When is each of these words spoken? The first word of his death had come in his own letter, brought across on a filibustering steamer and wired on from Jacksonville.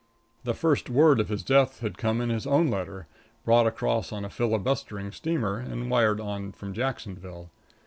The 0.45 0.55
first 0.55 0.89
word 0.89 1.19
of 1.19 1.29
his 1.29 1.43
death 1.43 1.81
had 1.81 1.95
come 1.95 2.21
in 2.21 2.29
his 2.29 2.47
own 2.47 2.69
letter, 2.69 3.05
brought 3.45 3.67
across 3.67 4.11
on 4.11 4.25
a 4.25 4.31
filibustering 4.31 5.11
steamer 5.11 5.57
and 5.59 5.91
wired 5.91 6.19
on 6.19 6.53
from 6.53 6.73
Jacksonville. 6.73 7.51